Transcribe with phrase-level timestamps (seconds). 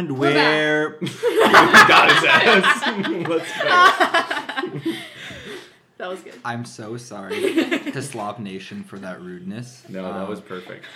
[0.00, 0.90] And We're we're.
[1.00, 2.82] Got his ass.
[3.28, 3.68] Let's go.
[5.98, 6.34] That was good.
[6.44, 7.40] I'm so sorry
[7.92, 9.82] to Slop Nation for that rudeness.
[9.88, 10.86] No, that Um, was perfect.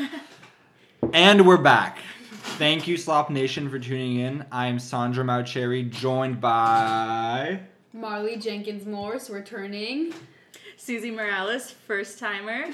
[1.13, 1.99] And we're back.
[2.59, 4.47] Thank you, Slop Nation, for tuning in.
[4.51, 7.61] I'm Sandra Maucherry, joined by.
[7.93, 10.15] Marley Jenkins Morse returning.
[10.77, 12.67] Susie Morales, first timer.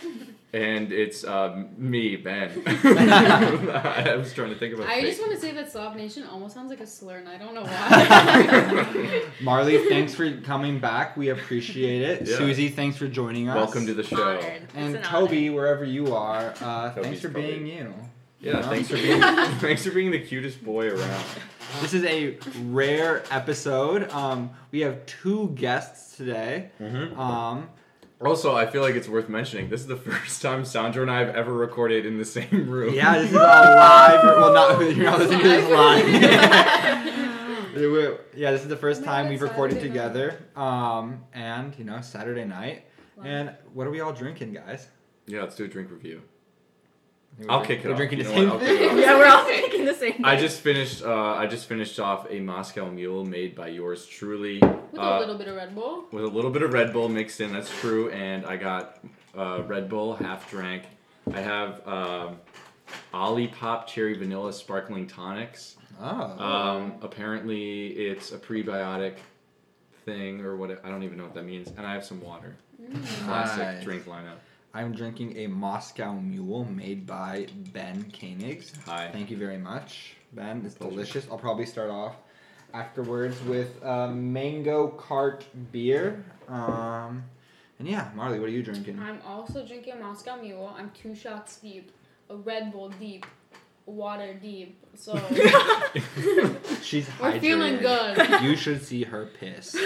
[0.52, 2.62] And it's um, me, Ben.
[2.66, 5.94] I was trying to think of a I fake- just want to say that Slav
[5.96, 9.22] Nation almost sounds like a slur, and I don't know why.
[9.42, 11.16] Marley, thanks for coming back.
[11.16, 12.26] We appreciate it.
[12.28, 12.36] Yeah.
[12.36, 13.54] Susie, thanks for joining us.
[13.56, 14.20] Welcome to the show.
[14.38, 14.62] Honored.
[14.74, 17.94] And an Toby, wherever you are, uh, thanks for probably- being you.
[18.40, 18.62] Yeah, Yeah.
[18.70, 21.24] thanks for being thanks for being the cutest boy around.
[21.82, 24.10] This is a rare episode.
[24.10, 26.70] Um, we have two guests today.
[26.80, 27.20] Mm-hmm.
[27.20, 27.68] Um,
[28.22, 29.70] Also, I feel like it's worth mentioning.
[29.70, 32.94] This is the first time Sandra and I have ever recorded in the same room.
[32.94, 34.22] yeah, this is a live.
[34.24, 36.08] Well, not you're not listening to this live.
[38.34, 40.38] Yeah, this is the first Oh time we've recorded Saturday together.
[40.56, 42.84] Um, and you know, Saturday night.
[43.24, 44.88] And what are we all drinking, guys?
[45.26, 46.22] Yeah, let's do a drink review.
[47.38, 47.96] We're I'll drink- kick it We're off.
[47.98, 48.62] drinking You the same what?
[48.62, 48.98] I'll kick it thing.
[49.00, 50.24] Yeah, we're all thinking the same thing.
[50.24, 51.02] I just finished.
[51.02, 55.20] Uh, I just finished off a Moscow Mule made by yours truly, With uh, a
[55.20, 56.04] little bit of Red Bull.
[56.12, 57.52] with a little bit of Red Bull mixed in.
[57.52, 58.98] That's true, and I got
[59.36, 60.82] uh, Red Bull half drank.
[61.32, 62.36] I have um,
[63.14, 65.76] Olipop Cherry Vanilla Sparkling Tonics.
[66.00, 66.06] Oh.
[66.44, 69.14] Um, apparently, it's a prebiotic
[70.04, 70.84] thing or what?
[70.84, 71.68] I don't even know what that means.
[71.76, 72.56] And I have some water.
[73.24, 73.84] Classic Nice.
[73.84, 74.38] drink lineup.
[74.72, 78.72] I'm drinking a Moscow Mule made by Ben Koenigs.
[78.84, 79.10] Hi.
[79.12, 80.62] Thank you very much, Ben.
[80.64, 80.90] It's Pleasure.
[80.90, 81.26] delicious.
[81.30, 82.16] I'll probably start off
[82.72, 86.24] afterwards with uh, mango cart beer.
[86.46, 87.24] Um,
[87.80, 89.00] and yeah, Marley, what are you drinking?
[89.00, 90.72] I'm also drinking a Moscow Mule.
[90.76, 91.90] I'm two shots deep,
[92.28, 93.26] a Red Bull deep,
[93.86, 94.78] water deep.
[94.94, 95.18] So
[96.82, 98.42] She's we're feeling good.
[98.42, 99.76] You should see her piss.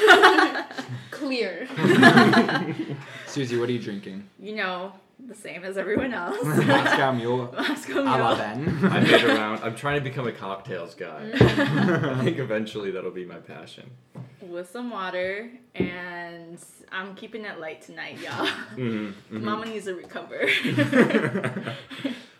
[1.10, 1.68] Clear.
[3.26, 4.28] Susie, what are you drinking?
[4.38, 4.92] You know,
[5.26, 6.42] the same as everyone else.
[6.42, 7.54] Moscow Mule.
[7.56, 8.36] Moscow A la Mule.
[8.36, 8.92] Ben.
[8.92, 9.62] I made around.
[9.62, 11.30] I'm trying to become a cocktails guy.
[11.34, 13.90] I think eventually that'll be my passion.
[14.40, 16.58] With some water, and
[16.92, 18.46] I'm keeping it light tonight, y'all.
[18.76, 20.48] Mm-hmm, Mama needs to recover.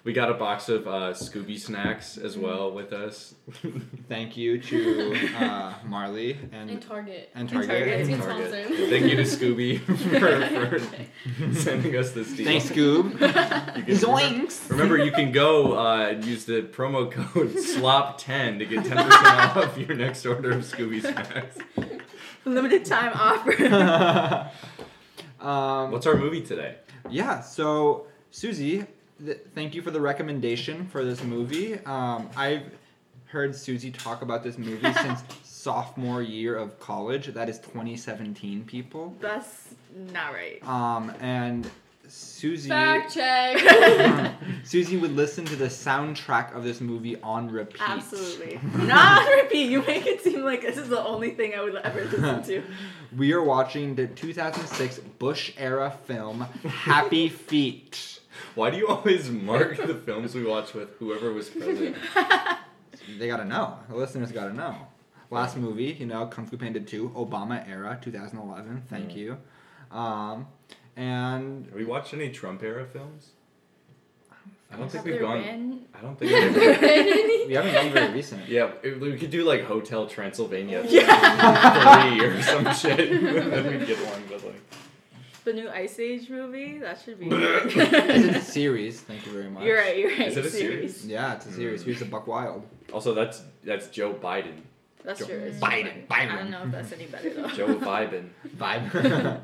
[0.05, 3.35] We got a box of uh, Scooby snacks as well with us.
[4.09, 7.31] Thank you to uh, Marley And and Target.
[7.35, 8.09] and And Target.
[8.09, 8.21] Target.
[8.21, 8.51] Target.
[8.53, 8.87] sponsor.
[8.91, 9.81] Thank you to Scooby
[10.79, 12.45] for, for sending us this deal.
[12.47, 13.13] Thanks, Scoob.
[13.79, 14.69] You can- Zoinks.
[14.71, 19.79] Remember, you can go uh, and use the promo code SLOP10 to get 10% off
[19.79, 21.57] your next order of Scooby snacks.
[22.45, 24.51] Limited time offer.
[25.41, 26.77] um, What's our movie today?
[27.09, 28.85] Yeah, so Susie,
[29.25, 31.79] th- thank you for the recommendation for this movie.
[31.85, 32.63] Um, I've
[33.27, 37.27] heard Susie talk about this movie since sophomore year of college.
[37.29, 39.15] That is 2017, people.
[39.21, 39.75] That's
[40.13, 40.67] not right.
[40.67, 41.69] Um, and
[42.07, 44.35] Susie, Fact check.
[44.65, 47.81] Susie would listen to the soundtrack of this movie on repeat.
[47.81, 48.61] Absolutely.
[48.87, 49.71] Not repeat.
[49.71, 52.63] You make it seem like this is the only thing I would ever listen to.
[53.17, 58.21] We are watching the 2006 Bush era film Happy Feet.
[58.55, 61.97] Why do you always mark the films we watch with whoever was president?
[63.19, 63.79] They gotta know.
[63.89, 64.77] The listeners gotta know.
[65.31, 68.83] Last movie, you know, Kung Fu Panda 2, Obama era, 2011.
[68.89, 69.17] Thank Mm.
[69.17, 69.37] you.
[69.91, 70.47] Um,
[70.97, 73.31] and Have we watched any Trump era films?
[74.73, 75.43] I don't think Have we've gone.
[75.43, 78.49] been- I don't think we've we haven't gone very recent.
[78.49, 82.09] Yeah, we could do like Hotel Transylvania Yeah.
[82.09, 82.97] three or some shit.
[83.21, 84.63] then we'd get one, but like.
[85.45, 86.79] The new Ice Age movie?
[86.79, 88.37] That should be It's good.
[88.37, 89.01] a series.
[89.01, 89.65] Thank you very much.
[89.65, 90.29] you're right, you're right.
[90.29, 91.07] Is it a series?
[91.07, 91.83] Yeah, it's a series.
[91.83, 91.87] Mm.
[91.87, 92.63] Here's the Buck Wild.
[92.93, 94.61] Also, that's that's Joe Biden.
[95.05, 95.37] That's Joe true.
[95.41, 96.05] it's Biden, true.
[96.11, 97.49] I don't know if that's any better though.
[97.49, 98.31] Joe Biden.
[98.57, 99.41] Vibe.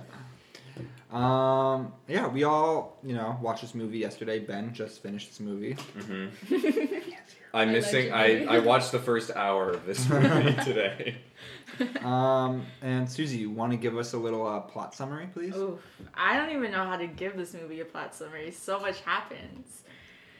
[1.15, 4.39] um, yeah, we all, you know, watched this movie yesterday.
[4.39, 5.73] Ben just finished this movie.
[5.99, 6.27] hmm
[7.53, 8.13] I'm missing.
[8.13, 8.49] I, Allegedly.
[8.49, 11.17] I watched the first hour of this movie today.
[12.05, 15.55] Um, and Susie, you want to give us a little uh, plot summary, please?
[15.55, 15.81] Oof.
[16.15, 18.51] I don't even know how to give this movie a plot summary.
[18.53, 19.83] So much happens.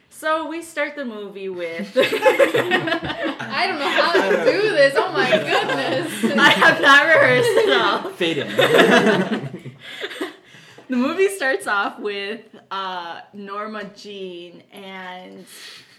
[0.09, 1.91] So we start the movie with.
[1.97, 4.93] I don't know how to do this.
[4.97, 6.37] Oh my goodness.
[6.37, 8.09] I have not rehearsed at all.
[8.11, 9.40] Fade in.
[10.91, 15.45] The movie starts off with uh, Norma Jean and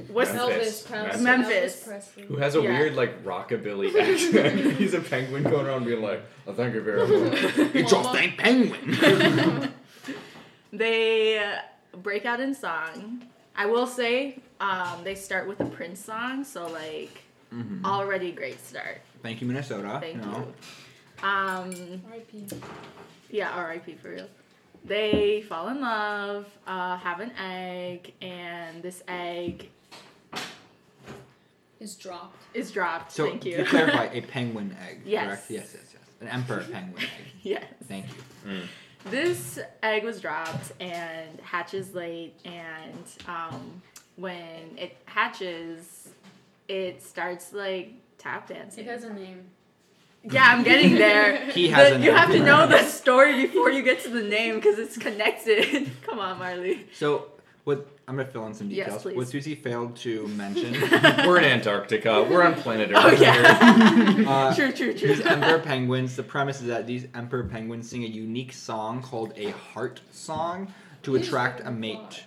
[0.09, 0.83] what's Memphis.
[0.83, 1.25] Elvis Presley.
[1.25, 1.77] Memphis.
[1.81, 2.23] Elvis Presley.
[2.25, 2.79] Who has a Yeah.
[2.79, 4.77] weird like rockabilly accent?
[4.81, 7.39] He's a penguin going around being like, "Oh, thank you very much."
[7.75, 9.73] it's your thing, penguin.
[10.73, 13.23] they uh, break out in song.
[13.57, 17.83] I will say, Um, they start with a Prince song, so like Mhm.
[17.85, 19.01] already great start.
[19.23, 19.99] Thank you, Minnesota.
[20.03, 20.21] Thank you.
[20.31, 20.39] know.
[21.23, 21.27] you.
[21.27, 22.47] Um, R.I.P.
[23.31, 23.95] yeah, R.I.P.
[23.95, 24.29] for real.
[24.85, 29.69] They fall in love, uh, have an egg, and this egg
[31.79, 32.37] Is dropped.
[32.55, 33.13] is dropped.
[33.13, 33.59] So Thank you.
[33.59, 35.03] to clarify, a penguin egg.
[35.05, 35.27] Yes.
[35.27, 35.51] Correct?
[35.51, 36.03] Yes, yes, yes.
[36.21, 37.33] An emperor penguin egg.
[37.43, 37.65] yes.
[37.89, 38.51] Thank you.
[38.53, 38.63] Mm.
[39.11, 43.83] This egg was dropped and hatches late, and um,
[44.17, 46.09] when it hatches,
[46.69, 48.85] it starts like tap dancing.
[48.85, 49.45] It has a name.
[50.25, 51.47] Yeah, I'm getting there.
[51.53, 54.23] He has The- a you have to know the story before you get to the
[54.23, 55.91] name because it's connected.
[56.07, 56.87] Come on, Marley.
[56.95, 57.29] So
[57.65, 59.03] what I'm gonna fill in some Yes, details.
[59.03, 59.17] please.
[59.17, 60.73] what Susie failed to mention.
[61.27, 62.23] We're in Antarctica.
[62.29, 62.97] We're on planet Earth.
[63.05, 64.25] Oh yeah.
[64.29, 65.09] uh, true, true, true.
[65.15, 66.17] These emperor penguins.
[66.17, 70.73] The premise is that these emperor penguins sing a unique song called a heart song
[71.05, 72.25] to attract a reading the mate.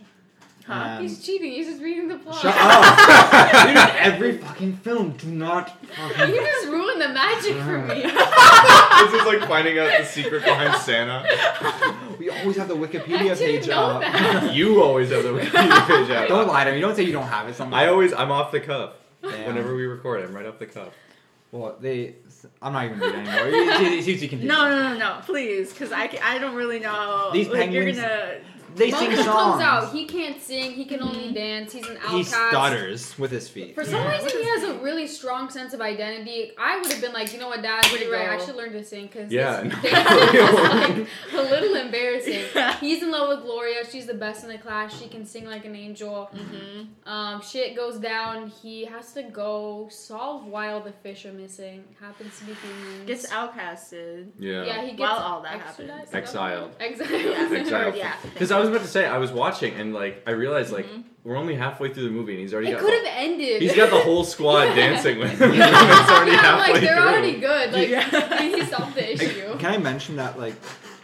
[0.66, 0.98] Plot.
[0.98, 1.52] Um, He's cheating.
[1.52, 2.42] He's just reading the plot.
[2.42, 3.52] Shut up!
[3.68, 3.78] Dude, in
[4.14, 5.70] every fucking film, do not.
[5.86, 8.02] fucking- You just ruined the magic for me.
[8.02, 11.24] this is like finding out the secret behind Santa.
[12.20, 14.02] We always have the I Wikipedia didn't page know up.
[14.02, 14.54] that.
[14.56, 16.28] You always have the Wikipedia page out.
[16.30, 16.82] Don't lie to me.
[16.82, 17.56] Don't say you don't have it.
[17.56, 17.74] Something.
[17.78, 18.94] I always, I'm off the cuff.
[19.22, 19.48] Damn.
[19.48, 20.90] Whenever we record, I'm right off the cuff.
[21.52, 22.16] Well, they.
[22.62, 23.48] I'm not even reading anymore.
[23.50, 24.46] You- you- Susie can.
[24.46, 27.32] No, no, no, no, please, because I, I don't really know.
[27.34, 28.40] These like, you're penguins- gonna.
[28.76, 29.28] They sing Monkey songs.
[29.28, 29.92] comes out.
[29.94, 30.72] He can't sing.
[30.72, 31.34] He can only Mhm.
[31.36, 31.74] dance.
[31.74, 32.12] He's an outcast.
[32.14, 32.50] He outcast.
[32.52, 33.74] stutters with his feet.
[33.76, 34.12] For some Yeah.
[34.22, 36.52] reason, he has a really strong sense of identity.
[36.58, 38.30] I would have been like, you know what, Dad, Way you're right.
[38.30, 39.70] I should learn to sing because Yeah, no.
[39.90, 42.44] like a little embarrassing.
[42.80, 43.84] He's in love with Gloria.
[43.90, 44.98] She's the best in the class.
[45.00, 46.30] She can sing like an angel.
[46.36, 47.10] Mm-hmm.
[47.10, 48.50] Um, shit goes down.
[48.62, 51.84] He has to go solve why all the fish are missing.
[52.02, 53.08] Happens to be humans.
[53.08, 54.28] Gets outcasted.
[54.40, 54.64] Yeah.
[54.66, 55.96] Yeah, he gets While all that extradited?
[55.96, 56.14] happens.
[56.16, 56.72] Exiled.
[56.80, 57.10] Exiled.
[57.12, 57.58] Yeah.
[57.60, 57.96] Exiled.
[58.06, 58.14] Yeah.
[58.34, 61.04] Because I was about to say, I was watching and like I realized like Mhm.
[61.24, 63.62] we're only halfway through the movie and he's already It got could the, have ended.
[63.62, 65.54] he's got the whole squad dancing with him.
[65.54, 65.70] Yeah,
[66.02, 67.08] it's already yeah, halfway like they're through.
[67.08, 67.72] already good.
[67.74, 68.42] Like Yeah.
[68.42, 69.58] he solved the issue.
[69.58, 70.56] Can I mention that like?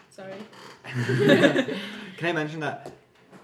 [0.10, 0.34] Sorry.
[2.18, 2.92] can I mention that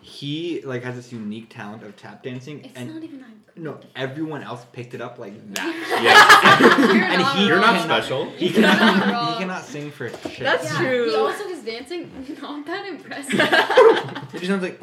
[0.02, 3.80] he like has this unique talent of tap dancing It's and not even that no
[3.96, 6.00] everyone else picked it up like that.
[6.04, 7.14] Yeah.
[7.14, 7.84] And he- You're not wrong.
[7.84, 8.30] special.
[8.32, 10.40] He cannot he cannot sing for shit.
[10.40, 11.10] That's Yeah, true.
[11.10, 12.10] He also his dancing
[12.42, 13.40] not that impressive.
[14.34, 14.80] It just sounds like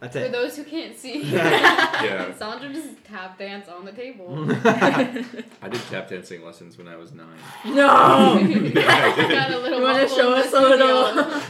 [0.00, 2.34] that's For those who can't see, Yeah.
[2.34, 4.46] Sandra just tap dance on the table.
[4.64, 7.28] I did tap dancing lessons when I was nine.
[7.64, 8.38] no.
[8.38, 9.30] Yeah, I did.
[9.30, 11.06] Got a little You wanna show us the a little?
[11.06, 11.40] studio.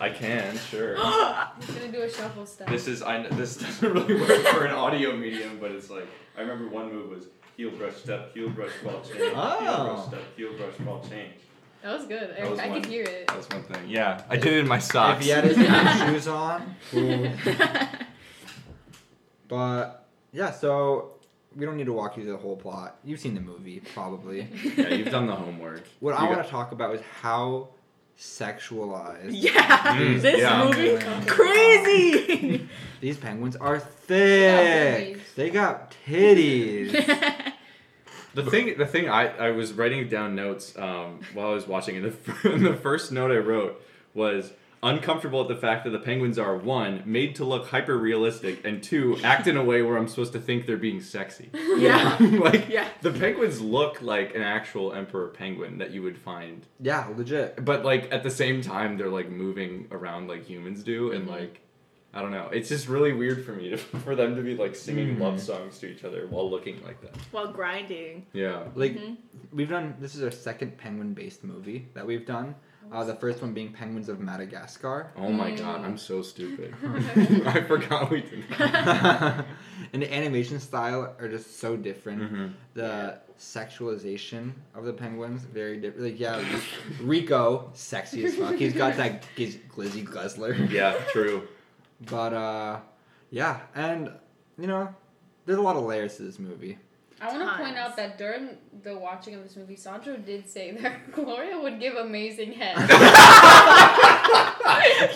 [0.00, 0.96] I can, sure.
[1.60, 2.68] He's gonna do a shuffle step.
[2.68, 6.06] This is I kn- this doesn't really work for an audio medium, but it's like
[6.36, 9.84] I remember one move was heel brush step, heel brush ball change, heel Oh.
[9.94, 11.34] brush step, heel brush ball change.
[11.82, 12.34] That was good.
[12.36, 12.80] That was I, I one.
[12.82, 13.26] could hear it.
[13.28, 13.88] That was one thing.
[13.88, 15.24] Yeah, I did it in my socks.
[15.24, 15.24] if socks.
[15.24, 16.74] he had his tennis shoes on.
[16.94, 17.30] ooh.
[19.48, 21.14] But yeah, so
[21.54, 22.96] we don't need to walk you through the whole plot.
[23.04, 24.48] You've seen the movie, probably.
[24.76, 25.84] yeah, you've done the homework.
[26.00, 27.68] What You I got- want to talk about is how
[28.18, 29.96] sexualized yeah.
[29.96, 30.64] Mm, this yeah.
[30.64, 30.96] movie
[31.26, 32.68] crazy.
[33.00, 35.14] These penguins are thick.
[35.14, 35.22] boobies.
[35.34, 37.51] They got titties.
[38.34, 41.96] The thing, the thing, I, I was writing down notes um, while I was watching,
[41.96, 42.04] and
[42.42, 43.82] the, and the first note I wrote
[44.14, 44.52] was
[44.84, 48.82] uncomfortable at the fact that the penguins are one made to look hyper realistic, and
[48.82, 51.50] two act in a way where I'm supposed to think they're being sexy.
[51.76, 52.16] yeah.
[52.20, 52.88] like Yeah.
[53.00, 57.64] the penguins look like an actual emperor penguin that you would find, yeah, legit.
[57.64, 61.30] but like at the same time they're like moving around like humans do, and Mhm.
[61.30, 61.60] like.
[62.14, 62.48] I don't know.
[62.52, 65.20] It's just really weird for me to, for them to be like singing Mhm.
[65.20, 67.16] love songs to each other while looking like that.
[67.30, 68.26] While grinding.
[68.34, 68.64] Yeah.
[68.74, 69.16] Like Mhm.
[69.52, 69.94] we've done.
[69.98, 72.54] This is our second penguin-based movie that we've done.
[72.90, 75.12] Uh, the first one being Penguins of Madagascar.
[75.16, 75.58] Oh my Mm.
[75.58, 76.74] god, I'm so stupid.
[77.46, 79.46] I forgot we did that.
[79.94, 82.20] and the animation style are just so different.
[82.22, 82.46] Mm-hmm.
[82.74, 86.04] The sexualization of the penguins very different.
[86.04, 86.44] Like yeah,
[87.00, 88.56] Rico, sexy as fuck.
[88.56, 90.52] He's got that giz- glizzy guzzler.
[90.70, 91.48] Yeah, true.
[92.10, 92.80] But uh,
[93.30, 94.10] yeah, and
[94.58, 94.94] you know,
[95.46, 96.78] there's a lot of layers to this movie.
[97.20, 100.72] I want to point out that during the watching of this movie, Sandro did say
[100.82, 102.76] that Gloria would give amazing head.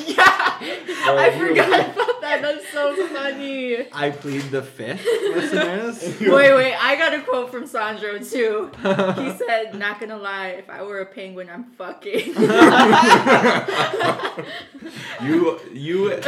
[0.07, 0.59] yeah.
[1.07, 2.43] Well, I forgot about that.
[2.43, 3.87] That's so funny.
[3.93, 5.05] I plead the fifth,
[5.35, 6.21] listeners.
[6.21, 6.75] Wait, wait.
[6.75, 8.71] I got a quote from Sandro too.
[8.77, 12.35] He said, "Not gonna lie, if I were a penguin, I'm fucking."
[15.23, 16.21] you you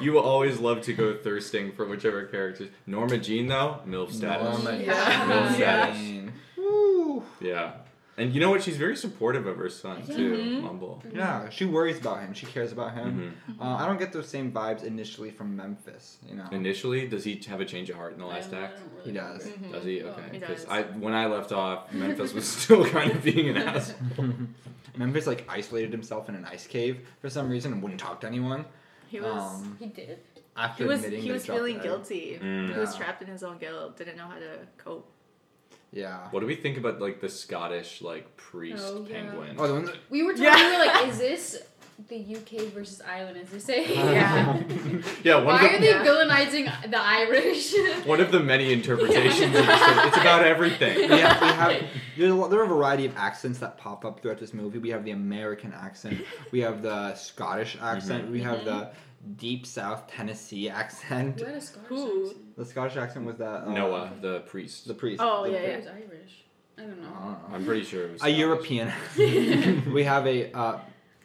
[0.00, 2.70] you always love to go thirsting for whichever characters.
[2.86, 4.64] Norma Jean though, MILF status.
[4.64, 5.28] Norma Yeah.
[5.28, 5.92] MILF Yeah.
[5.94, 6.30] status.
[6.56, 7.22] Woo.
[7.40, 7.72] Yeah.
[8.20, 8.62] And you know what?
[8.62, 10.62] She's very supportive of her son too, Mhm.
[10.62, 11.02] Mumble.
[11.12, 12.34] Yeah, she worries about him.
[12.34, 13.34] She cares about him.
[13.46, 16.18] hmm Uh, I don't get those same vibes initially from Memphis.
[16.28, 16.46] You know.
[16.52, 18.78] Initially, does he have a change of heart in the last act?
[18.96, 19.44] really He does.
[19.44, 19.66] remember.
[19.68, 19.72] Mhm.
[19.72, 20.02] Does he?
[20.02, 20.28] Oh, Okay.
[20.32, 20.68] Because does.
[20.68, 23.94] I when I left off, Memphis was still kind of being an ass.
[24.96, 28.26] Memphis like isolated himself in an ice cave for some reason and wouldn't talk to
[28.26, 28.64] anyone.
[29.08, 30.18] He was Um, He did.
[30.56, 32.38] after he was admitting he was feeling guilty.
[32.42, 32.72] Mm.
[32.74, 33.96] He was trapped in his own guilt.
[33.96, 35.10] Didn't know how to cope.
[35.92, 36.28] Yeah.
[36.30, 39.14] What do we think about like the Scottish like priest Oh, yeah.
[39.14, 39.56] penguin?
[39.58, 39.96] Oh, the one that.
[40.08, 40.44] We were talking.
[40.44, 40.56] Yeah.
[40.56, 41.62] We were like, is this
[42.08, 43.38] the UK versus Ireland?
[43.38, 43.94] Is this a?
[43.94, 44.62] Yeah.
[45.24, 46.04] yeah, one Why of are they Yeah.
[46.04, 47.74] villainizing the Irish?
[48.06, 49.46] one of the many interpretations.
[49.46, 49.80] of this.
[49.80, 50.96] It's about everything.
[50.96, 51.82] we have, we have
[52.16, 54.78] there's a, lot- there are a variety of accents that pop up throughout this movie.
[54.78, 57.84] We have the American accent, we have the Scottish mm-hmm.
[57.84, 58.66] accent, we have mm-hmm.
[58.66, 58.90] the
[59.36, 61.40] deep South Tennessee accent.
[61.40, 62.26] Who had a Scottish Who?
[62.26, 62.46] accent?
[62.60, 64.86] The Scottish accent was that uh, Noah, the priest.
[64.86, 65.22] the priest.
[65.24, 65.76] Oh, the yeah, Who yeah.
[65.78, 66.44] was Irish?
[66.76, 67.02] I don't I know.
[67.04, 67.54] don't know.
[67.54, 68.38] I'm pretty sure it was a Scottish.
[68.38, 68.92] European.
[69.94, 70.78] we have a uh,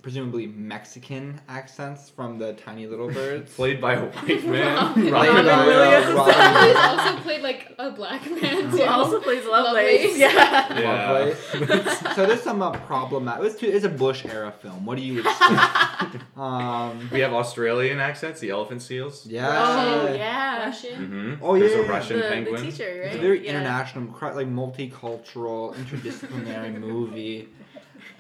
[0.06, 3.52] presumably Mexican accents from the Tiny Little Birds.
[3.56, 4.76] played by a white man.
[4.76, 6.14] Robin Played by, uh, Williams.
[6.14, 6.34] Robin
[6.68, 8.84] He's also played like a black man Who too.
[8.84, 10.04] also plays Lovelace.
[10.04, 10.18] Lovelace.
[10.20, 10.80] Yeah.
[10.80, 11.10] Yeah.
[11.10, 12.14] Lovely.
[12.14, 13.46] so there's some uh, problematic.
[13.46, 14.86] It's, too, it's a Bush era film.
[14.86, 16.18] What do you expect?
[16.38, 19.26] um, We have Australian accents, the elephant seals.
[19.26, 19.48] yeah.
[19.50, 20.66] Oh yeah.
[20.66, 21.02] Russian.
[21.02, 21.44] Mm-hmm.
[21.44, 21.82] Oh, There's a.
[21.82, 22.64] Russian the, penguin.
[22.64, 23.08] the teacher, right?
[23.08, 23.54] It's a very yeah.
[23.54, 27.50] international, like multicultural, interdisciplinary movie,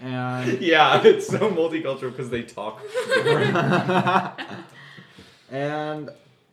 [0.01, 2.81] and Yeah, it's so multicultural because they talk.
[5.51, 6.09] and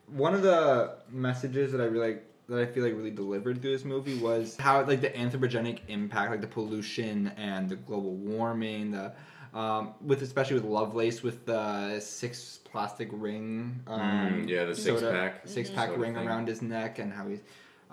[0.09, 2.19] one of the messages that I really
[2.49, 6.31] that I feel like really delivered through this movie was how like the anthropogenic impact,
[6.31, 9.13] like the pollution and the global warming, the
[9.55, 15.01] um, with especially with Lovelace with the six plastic ring, um, Mm, yeah, the six
[15.01, 15.43] soda- pack.
[15.47, 17.41] six pack soda ring around his neck, and how he's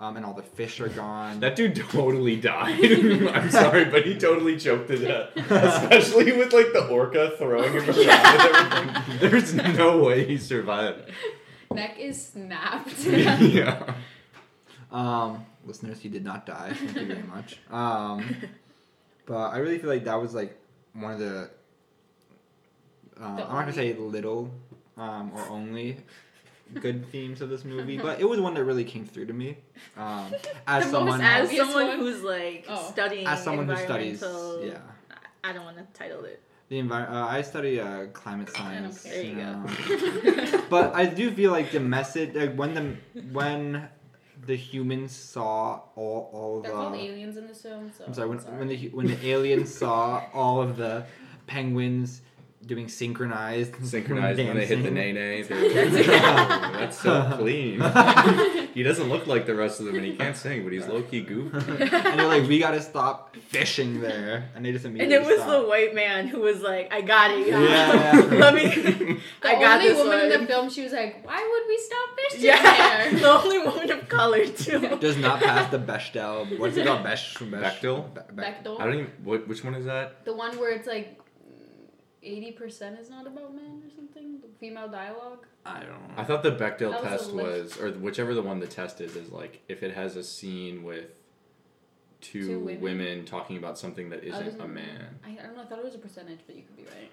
[0.00, 1.40] um, and all the fish are gone.
[1.40, 2.82] That dude totally died.
[3.34, 5.36] I'm sorry, but he totally choked to death.
[5.36, 9.56] Especially with like the orca throwing him around and everything.
[9.58, 11.10] There's no way he survived.
[11.70, 12.98] Neck is snapped.
[13.04, 13.94] yeah.
[14.90, 16.72] Um, listeners, he did not die.
[16.72, 17.58] Thank you very much.
[17.70, 18.36] Um,
[19.26, 20.58] but I really feel like that was like
[20.94, 21.50] one of the.
[23.20, 24.50] Uh, I'm not gonna say little
[24.96, 25.98] um, or only
[26.74, 29.56] good themes of this movie, but it was one that really came through to me.
[29.96, 30.32] Um,
[30.66, 31.98] as someone, As someone one?
[31.98, 32.90] who's like Oh.
[32.92, 34.78] studying as someone who studies, yeah,
[35.42, 36.40] I don't want to title it.
[36.68, 37.16] the environment.
[37.16, 39.02] Uh, I study uh, climate science.
[39.02, 39.12] care.
[39.14, 39.66] There you know.
[40.52, 40.62] go.
[40.70, 42.96] but I do feel like the message, like when the
[43.32, 43.88] when
[44.46, 46.76] the humans saw all all They're the.
[46.76, 47.90] called aliens in the film.
[47.96, 48.28] So I'm sorry.
[48.28, 48.58] When, sorry.
[48.58, 51.04] when the when the aliens saw all of the
[51.46, 52.22] penguins
[52.64, 54.94] doing synchronized Synchronized when they hit the dancing.
[54.94, 55.42] nay nay.
[55.42, 57.80] That's so clean.
[58.74, 61.02] he doesn't look like the rest of them and he can't sing, but he's low
[61.02, 61.56] key goofy.
[61.82, 65.16] and they're like, we gotta stop fishing there, and they just immediately.
[65.16, 65.62] And it was stopped.
[65.62, 67.48] the white man who was like, "I got it.
[67.48, 68.38] Yeah, yeah.
[68.38, 68.64] Let me.
[68.68, 71.68] the I got only this woman one." in the film, she was like, "Why would
[71.68, 74.96] we stop fishing yeah, there?" the only woman of color too.
[74.98, 76.58] does not pass the Bechdel.
[76.58, 77.02] What's it called?
[77.02, 78.14] Besh, Besh, Bechdel?
[78.14, 78.80] Be- Be- Bechdel.
[78.80, 79.12] I don't even.
[79.24, 80.24] What, which one is that?
[80.24, 81.20] The one where it's like
[82.22, 84.40] eighty percent is not about men or something.
[84.40, 85.46] The female dialogue.
[85.64, 86.14] I don't know.
[86.16, 87.48] I thought the Bechdel That was a test lift.
[87.48, 90.82] was, or whichever the one the test is, is like if it has a scene
[90.82, 91.06] with
[92.20, 92.80] two, Two women.
[92.80, 93.24] women?
[93.24, 95.18] talking about something that oh, I isn't a wasn't- man.
[95.24, 95.62] I, I don't know.
[95.62, 97.10] I thought it was a percentage, but you could be right.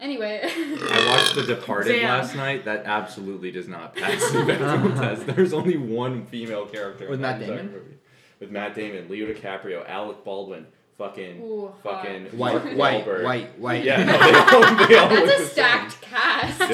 [0.00, 0.40] Anyway.
[0.44, 2.08] I watched The Departed Damn.
[2.08, 2.64] last night.
[2.64, 5.26] That absolutely does not pass the Bechdel test.
[5.26, 7.72] There's only one female character With Matt that entire Damon?
[7.72, 7.96] movie.
[8.40, 10.66] With Matt Damon, Leo DiCaprio, Alec Baldwin,
[10.98, 13.84] fucking, Ooh, fucking White, Mark white, white, white.
[13.84, 15.46] Yeah, no, they all, they all That's the a same.
[15.48, 16.60] stacked cast.
[16.60, 16.68] Yeah.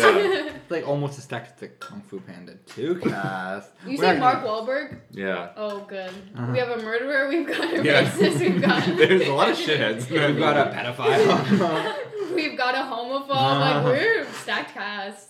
[0.47, 3.71] It's like almost a stacked to Kung Fu Panda 2 cast.
[3.87, 4.99] You We're say Mark gonna- Wahlberg?
[5.11, 5.51] Yeah.
[5.57, 6.11] Oh, good.
[6.37, 6.53] Uh-huh.
[6.53, 7.29] We have a murderer.
[7.29, 8.05] We've got a Yeah.
[8.11, 8.41] racist.
[8.41, 8.85] We've got.
[8.97, 10.11] There's a lot of shitheads.
[10.11, 12.35] We've got a pedophile.
[12.35, 13.31] We've got a homophobe.
[13.31, 13.59] Uh-huh.
[13.61, 15.29] Like we're stacked cast.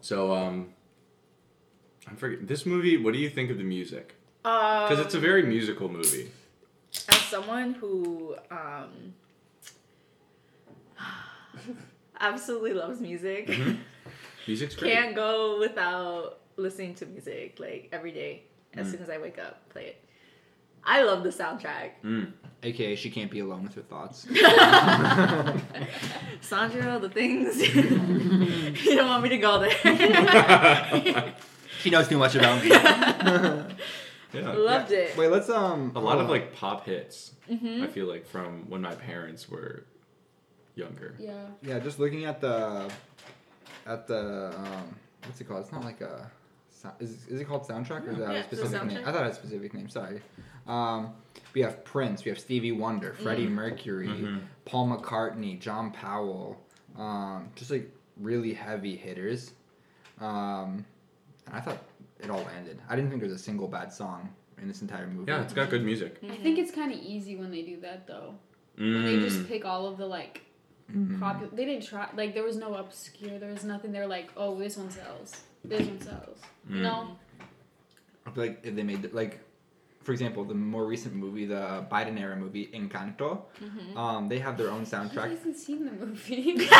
[0.00, 0.68] So, um,
[2.08, 2.96] I'm forget this movie.
[2.96, 4.14] What do you think of the music?
[4.42, 6.30] Because Because it's a very musical movie.
[7.08, 9.14] As someone who um
[12.20, 13.78] absolutely loves music, Mhm.
[14.46, 14.92] Music's great.
[14.92, 18.42] can't go without listening to music like every day.
[18.74, 18.92] As Mm.
[18.92, 20.02] soon as I wake up, play it.
[20.84, 21.90] I love the soundtrack.
[22.04, 22.32] Mm.
[22.62, 24.26] AKA, she can't be alone with her thoughts.
[26.40, 27.60] Sandra, the things
[28.86, 31.34] you don't want me to go there.
[31.80, 32.70] she knows too much about me.
[34.32, 34.52] Yeah.
[34.52, 35.16] Loved it.
[35.16, 35.92] Wait, let's um.
[35.94, 37.32] A lot of like pop hits.
[37.48, 39.84] hmm I feel like from when my parents were
[40.74, 41.14] younger.
[41.18, 41.32] Yeah.
[41.62, 42.90] Yeah, just looking at the,
[43.86, 45.60] at the um, what's it called?
[45.62, 46.30] It's not like a
[46.70, 48.98] sou- is, is it called soundtrack or is that Yeah, a specific name?
[49.06, 49.88] I thought it had a specific name.
[49.88, 50.20] Sorry.
[50.66, 51.14] Um,
[51.54, 52.24] we have Prince.
[52.24, 53.52] We have Stevie Wonder, Freddie Mm.
[53.52, 54.40] Mercury, Mhm.
[54.66, 56.60] Paul McCartney, John Powell.
[56.98, 57.90] Um, just like
[58.20, 59.52] really heavy hitters.
[60.20, 60.84] Um,
[61.46, 61.78] and I thought
[62.20, 62.80] it all landed.
[62.88, 64.28] I didn't think there was a single bad song
[64.60, 65.30] in this entire movie.
[65.30, 66.18] Yeah, it's got good music.
[66.30, 68.34] I think it's kind of easy when they do that though.
[68.76, 69.48] When they just Mm.
[69.48, 70.42] pick all of the like
[70.92, 71.18] Mhm.
[71.20, 71.50] popular.
[71.54, 73.38] They didn't try like there was no obscure.
[73.38, 73.92] There was nothing.
[73.92, 75.42] They're like, oh, this one sells.
[75.64, 76.38] This one sells.
[76.70, 76.82] Mm.
[76.82, 77.16] No.
[78.26, 79.40] I feel like if they made like,
[80.02, 83.96] for example, the more recent movie, the Biden era movie Encanto, Mhm.
[83.96, 85.30] um, they have their own He soundtrack.
[85.30, 86.52] hasn't seen the movie.
[86.66, 86.76] That's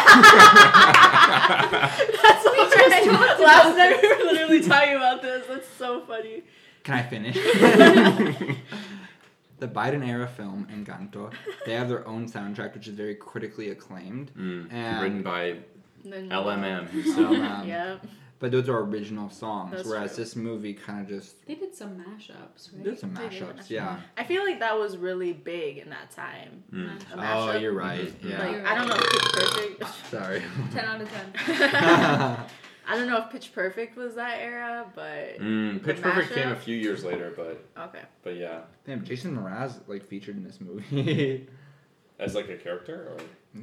[2.45, 3.11] so funny.
[3.45, 4.62] Last night we were literally talking about this.
[4.62, 4.69] That's
[6.00, 6.42] so funny.
[6.84, 7.34] Can I finish?
[9.58, 11.32] the Biden era film Encanto,
[11.64, 14.30] they have their own soundtrack, which is very critically acclaimed.
[14.36, 14.72] Mm.
[14.72, 15.56] And- Written by
[16.04, 17.04] Then- LMM.
[17.14, 18.06] So, um, Yep.
[18.38, 20.22] But those are original songs, That's whereas true.
[20.24, 22.84] this movie kind of just they did some mashups, right?
[22.84, 23.54] did some They did mashups.
[23.60, 23.70] mashups.
[23.70, 23.96] Yeah.
[24.18, 26.62] I feel like that was really big in that time.
[26.70, 26.98] Mm.
[27.14, 27.16] Mashup.
[27.16, 28.08] A Oh, you're right.
[28.22, 28.28] Mhm.
[28.30, 28.38] Yeah.
[28.46, 30.10] Like I don't know if Pitch Perfect.
[30.10, 30.42] Sorry.
[30.74, 32.36] Ten out of ten.
[32.88, 35.83] I don't know if Pitch Perfect was that era, but Mm.
[35.85, 38.02] Pitch The Perfect came a few years later, but okay.
[38.23, 41.47] but yeah, Damn, Jason Mraz like featured in this movie,
[42.19, 43.16] as like a character or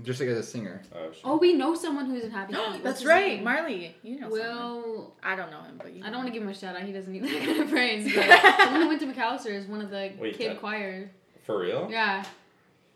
[0.04, 0.82] just like as a singer.
[0.96, 1.22] oh, shit.
[1.24, 2.84] Oh, we know someone who's in Happy Feet.
[2.84, 3.44] That's right, name?
[3.44, 3.96] Marley.
[4.04, 4.30] You know.
[4.30, 4.40] someone.
[4.42, 6.02] Will I don't know him, but you.
[6.04, 6.82] I don't want to give him a shout out.
[6.82, 8.14] He doesn't need that kind of praise.
[8.14, 11.12] But someone who went to Macalester is one of the Wait, kid that- choir.
[11.46, 11.88] for real?
[11.92, 12.24] Yeah.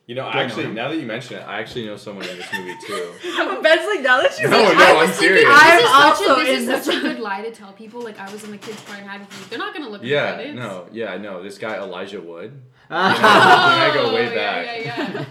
[0.08, 0.74] You know, Do I actually, him?
[0.74, 3.12] now that you mention it, I actually know someone in this movie too.
[3.62, 5.44] Ben's like now that you No, say- no, I I'm was thinking, serious.
[5.44, 5.94] This I'm is such
[6.30, 8.02] also a, this in is such a good lie to tell people.
[8.02, 9.50] Like I was in the kids' choir and Happy Feet.
[9.50, 10.56] They're not gonna look at the Yeah, credits.
[10.58, 12.62] no, yeah, I know this guy Elijah Wood.
[12.90, 14.86] Oh, I go way yeah, back.
[14.86, 15.26] yeah,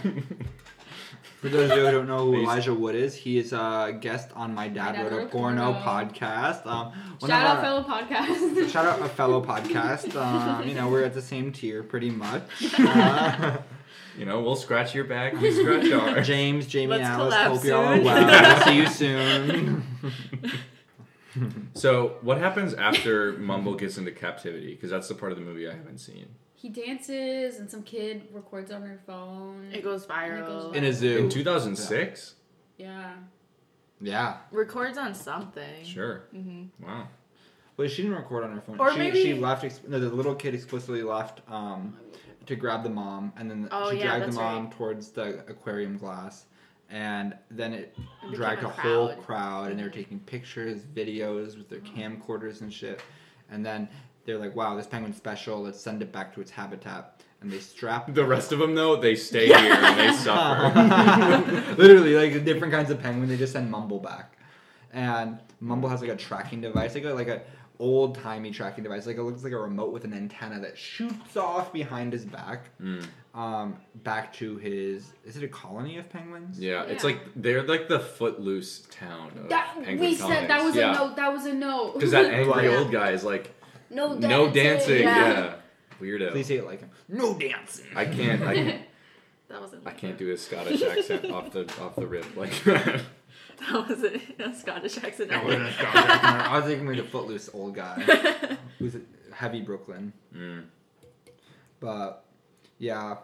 [1.41, 2.43] For those of you who don't know who Please.
[2.43, 5.29] Elijah Wood is, he is a guest on My Dad, Dad Wrote a Wrote a
[5.29, 5.85] Porno, Porno.
[6.11, 6.67] podcast.
[6.67, 8.69] Um, one Shout of out our- fellow podcast.
[8.71, 10.15] Shout out a fellow podcast.
[10.15, 12.43] Um, you know, we're at the same tier pretty much.
[12.77, 13.57] Uh,
[14.17, 16.25] You know, we'll scratch your back, you scratch ours.
[16.27, 18.03] James, Jamie, Let's Alice, collab hope you're all soon.
[18.03, 18.63] well.
[18.65, 19.83] See you soon.
[21.73, 24.73] So, what happens after Mumble gets into captivity?
[24.73, 26.25] Because that's the part of the movie I haven't seen.
[26.55, 29.69] he dances and some kid records on her phone.
[29.71, 30.73] It goes viral.
[30.73, 31.17] In a zoo.
[31.19, 32.33] In 2006?
[32.77, 33.13] Yeah.
[34.01, 34.37] Yeah.
[34.51, 35.83] Records on something.
[35.83, 36.23] Sure.
[36.31, 37.07] hmm Wow.
[37.75, 38.79] Well, she didn't record on her phone.
[38.79, 39.63] Or she, maybe- she left.
[39.63, 41.95] Ex- no, the little kid explicitly left um,
[42.47, 45.39] to grab the mom, and then Oh, she yeah, dragged the that's mom towards the
[45.47, 46.45] aquarium glass,
[46.89, 49.25] and then it, It dragged a, became a whole crowd.
[49.25, 52.21] crowd, and they were taking pictures, videos with their mm-hmm.
[52.21, 53.01] camcorders and shit,
[53.51, 53.87] and then
[54.25, 55.61] they're like, "Wow, this penguin's special.
[55.63, 58.95] Let's send it back to its habitat." And they strap The rest of them, though,
[58.95, 61.75] they stay here and they suffer.
[61.77, 64.36] Literally, like the different kinds of penguin, they just send Mumble back,
[64.97, 67.41] and Mumble has like a tracking device, like a like a
[67.79, 71.37] old timey tracking device, like it looks like a remote with an antenna that shoots
[71.37, 73.05] off behind his back, Mm,
[73.35, 75.13] um, back to his.
[75.23, 76.59] Is it a colony of penguins?
[76.59, 80.75] yeah, it's like they're like the footloose town of That penguin we said that was
[80.75, 80.89] yeah.
[80.91, 81.15] a note.
[81.15, 81.93] That was a note.
[81.93, 82.77] Because that angry Yeah.
[82.79, 83.53] old guy is like,
[83.91, 84.29] no dancing.
[84.29, 85.01] no dancing.
[85.03, 85.27] Yeah.
[85.29, 85.53] Yeah.
[86.01, 86.31] Weirdo.
[86.31, 86.89] Please say it like him.
[87.07, 87.85] No dancing.
[87.95, 88.41] I can't.
[88.43, 88.81] I can't.
[89.49, 89.87] That wasn't.
[89.87, 92.51] I can't do a Scottish accent off the off the rip like
[93.57, 93.67] that.
[93.71, 95.29] That was a, a Scottish accent.
[95.29, 96.23] That wasn't a Scottish accent.
[96.51, 99.01] I was thinking maybe the footloose old guy who's a
[99.33, 100.13] heavy Brooklyn.
[100.35, 100.63] Mm.
[101.79, 102.23] But
[102.79, 103.17] yeah,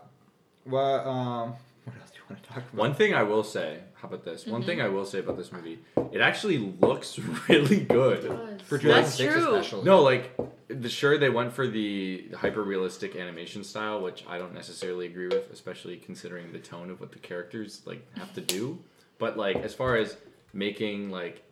[0.66, 1.54] what um,
[1.86, 2.74] what else do you want to talk about?
[2.76, 4.46] One thing I will say, how about this?
[4.46, 4.66] One Mhm.
[4.66, 5.80] thing I will say about this movie,
[6.12, 7.20] it actually looks
[7.50, 8.24] really good.
[8.64, 9.56] for That's 2006 true.
[9.56, 9.84] especially.
[9.86, 10.36] No, like
[10.70, 15.28] the sure they went for the hyper realistic animation style, which I don't necessarily agree
[15.28, 18.80] with, especially considering the tone of what the characters like have to do.
[19.24, 20.18] But like as far as
[20.52, 21.44] making like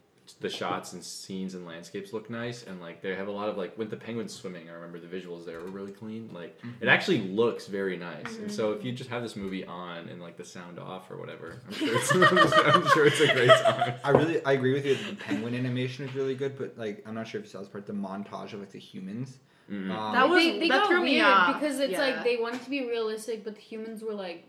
[0.41, 3.57] the shots and scenes and landscapes look nice and like they have a lot of
[3.57, 6.87] like with the penguins swimming i remember the visuals there were really clean like it
[6.87, 10.37] actually looks very nice and so if you just have this movie on and like
[10.37, 12.11] the sound off or whatever i'm sure it's,
[12.75, 15.53] I'm sure it's a great time I really I agree with you that the penguin
[15.55, 17.93] animation is really good, but like I'm not sure if you saw this part, the
[17.93, 19.39] montage of like the humans.
[19.69, 19.89] Mhm.
[19.91, 21.59] Um, That was- they, they that got threw me weird off.
[21.59, 21.99] because it's Yeah.
[22.07, 24.45] like they wanted to be realistic, but the humans were like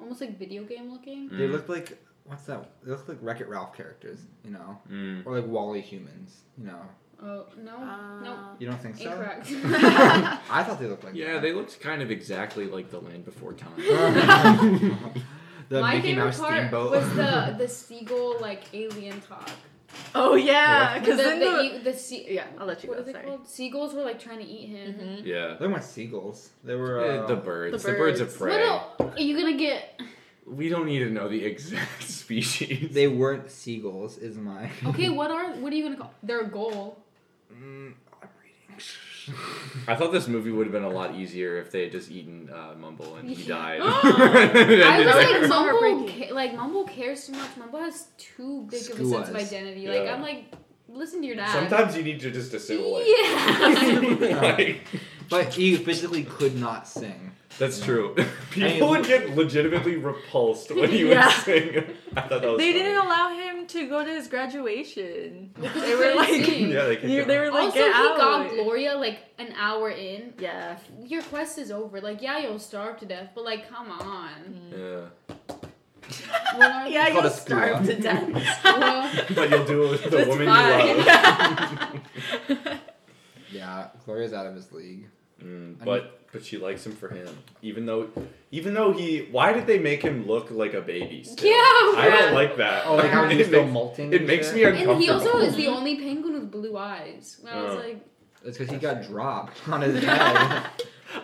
[0.00, 1.28] almost like video game looking.
[1.28, 1.52] they Mm.
[1.52, 2.68] looked like what's that?
[2.84, 5.26] They look like Wreck It Ralph characters, you know, Mm.
[5.26, 6.80] or like WALL-E humans, you know.
[7.22, 9.04] Oh no, no, Uh, You don't think so?
[9.10, 9.46] incorrect.
[10.50, 11.42] I thought they looked like yeah that.
[11.42, 13.72] they looked kind of exactly like the land before time
[15.68, 16.90] the My Mickey favorite Mouse part steamboat.
[16.90, 19.48] was the the seagull like alien talk.
[20.14, 23.02] Oh yeah, because the, then the, the, the sea- yeah, I'll let you what go.
[23.02, 23.24] is it Sorry.
[23.26, 23.48] called?
[23.48, 24.94] Seagulls were like trying to eat him.
[24.94, 25.24] Mhm.
[25.24, 26.50] yeah they weren't seagulls.
[26.64, 28.36] They were uh, the birds the the birds of birds.
[28.38, 30.00] prey What are you gonna get?
[30.46, 34.18] We don't need to know the exact species They weren't seagulls.
[34.18, 36.14] Is my Okay, what are what are you gonna call?
[36.22, 36.98] They're a goal.
[37.52, 37.94] Mm,
[39.88, 42.48] I thought this movie would have been a lot easier if they had just eaten
[42.52, 43.48] uh, Mumble and he Yeah.
[43.78, 43.80] died.
[43.82, 47.56] I And was like, Mumble, ca- like Mumble cares too much.
[47.56, 49.46] Mumble has too big of a sense of Skuas.
[49.46, 49.88] identity.
[49.88, 50.14] Like Yeah.
[50.14, 50.44] I'm like,
[50.88, 51.52] listen to your dad.
[51.52, 53.06] Sometimes you need to just assimilate.
[53.06, 54.38] Yeah.
[54.56, 54.80] like,
[55.28, 57.32] But he physically could not sing.
[57.58, 58.14] that's true.
[58.16, 61.26] mean- People would get legitimately repulsed when he Yeah.
[61.26, 61.84] would sing.
[62.16, 62.84] I thought that was They funny.
[62.84, 65.50] didn't allow him to go to his graduation.
[65.58, 66.46] They were like.
[66.46, 68.16] Yeah, they you, they were like, also, get he out.
[68.16, 70.34] got Gloria like an hour in.
[70.38, 70.78] Yeah.
[71.02, 72.00] Your quest is over.
[72.00, 74.30] Like, yeah, you'll starve to death, but like, come on.
[74.72, 74.78] Mm.
[74.78, 75.55] Yeah.
[76.56, 78.60] What are Yeah, It's you'll starve to death.
[78.64, 80.88] Well, But you'll do it with the That's woman fine.
[80.88, 82.80] you love.
[83.52, 85.06] Yeah, Gloria's out of his league.
[85.42, 87.28] Mm, I but but she likes him for him,
[87.62, 88.08] even though
[88.50, 89.28] even though he.
[89.30, 91.22] Why did they make him look like a baby?
[91.24, 91.46] Still?
[91.48, 91.54] Yeah,
[92.00, 92.86] I don't like that.
[92.86, 94.12] Oh, like how it he's still makes, molting.
[94.12, 94.74] it makes shit?
[94.74, 97.36] me and he also is the only penguin with blue eyes.
[97.40, 97.76] And I was Oh.
[97.78, 98.06] like,
[98.44, 100.66] It's because he got dropped on his head.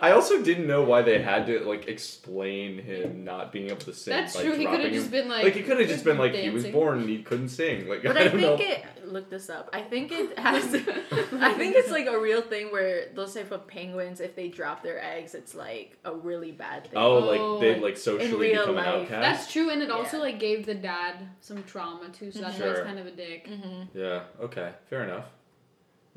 [0.01, 3.93] I also didn't know why they had to like explain him not being able to
[3.93, 4.11] sing.
[4.13, 4.55] that's by true.
[4.55, 6.65] He could have just been like, Like he could have just been like he was
[6.65, 7.87] born and he couldn't sing.
[7.87, 8.65] Like But I I don't think know.
[8.65, 8.85] it.
[9.05, 9.69] Look this up.
[9.73, 10.73] I think it has.
[10.73, 14.81] I think it's like a real thing where those type of penguins, if they drop
[14.81, 16.99] their eggs, it's like a really bad thing.
[16.99, 19.21] Oh, Oh, like they like, like socially real become an outcast.
[19.21, 22.31] That's true, and it also like gave the dad some trauma too.
[22.31, 22.75] So that's why Sure.
[22.75, 23.47] he's kind of a dick.
[23.47, 24.23] hmm Yeah.
[24.41, 24.71] Okay.
[24.89, 25.25] Fair enough.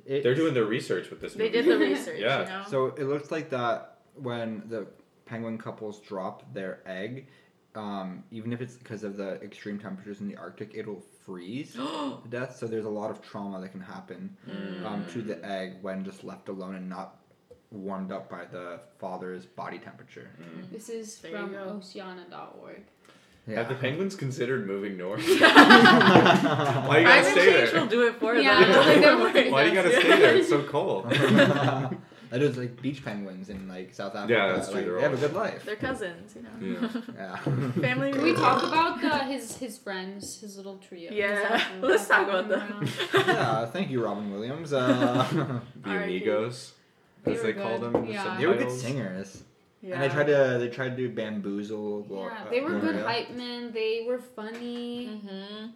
[0.04, 1.34] It- They're doing their research with this.
[1.34, 1.62] They movie.
[1.62, 2.18] did the research.
[2.20, 2.40] Yeah.
[2.40, 2.64] You know?
[2.68, 4.86] So it looks like that when the
[5.24, 7.26] penguin couples drop their egg,
[7.74, 12.20] um, even if it's because of the extreme temperatures in the Arctic, it'll freeze to
[12.28, 12.56] death.
[12.56, 14.36] So there's a lot of trauma that can happen
[14.84, 17.16] um, to the egg when just left alone and not
[17.72, 20.30] warmed up by the father's body temperature.
[20.40, 20.70] Mm.
[20.70, 21.54] This is There from.
[21.54, 22.82] Oceana.org.
[23.48, 23.58] Yeah.
[23.58, 25.20] Have the penguins considered moving north?
[25.24, 25.38] Why
[26.88, 27.80] Why you gotta Climate stay change there?
[27.80, 29.20] will do it for Yeah, them.
[29.20, 30.34] like they're Why do you gotta stay there?
[30.36, 31.08] It's so cold.
[31.10, 34.32] that is like beach penguins in like South Africa.
[34.32, 35.64] Yeah, that's true, Like, they're they have a all- good life.
[35.64, 36.78] They're cousins, you know.
[36.80, 37.00] Yeah.
[37.16, 37.36] Yeah.
[37.36, 38.10] Family.
[38.12, 38.34] Can we reunion.
[38.36, 41.12] talk about uh, his his friends, his little trio?
[41.12, 42.88] Yeah, His, let's talk about them.
[43.14, 43.66] yeah.
[43.66, 44.72] Thank you, Robin Williams.
[44.72, 45.24] Uh,
[45.84, 46.04] The R.I.P.
[46.16, 46.72] Amigos,
[47.22, 47.96] They as were they call good, them.
[48.02, 48.36] in the yeah.
[48.40, 48.82] they were good subtitles.
[48.82, 49.42] singers.
[49.86, 49.94] Yeah.
[49.94, 52.04] And they tried to they tried to do bamboozle.
[52.10, 53.04] Glor- Yeah, uh, they were good Gloria.
[53.06, 53.70] hype men.
[53.72, 55.06] They were funny.
[55.06, 55.66] hmm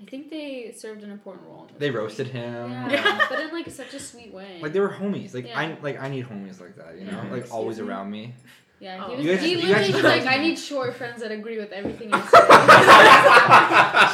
[0.00, 1.62] I think they served an important role.
[1.62, 1.98] In this They movie.
[1.98, 2.70] roasted him.
[2.88, 4.60] Yeah, but in like such a sweet way.
[4.62, 5.34] Like they were homies.
[5.34, 5.58] Like Yeah.
[5.58, 6.96] I like I need homies like that.
[6.98, 7.32] You know, Mhm.
[7.32, 7.86] like always me?
[7.88, 8.32] around me.
[8.78, 9.08] yeah, Oh.
[9.10, 9.24] he was.
[9.26, 12.20] You guys- he literally was like, I need short friends that agree with everything I